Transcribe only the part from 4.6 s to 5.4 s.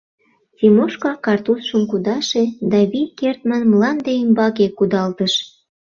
кудалтыш.